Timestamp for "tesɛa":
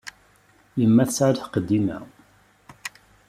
1.09-1.33